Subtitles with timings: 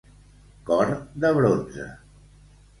[0.69, 0.95] Cor
[1.25, 1.89] de bronze.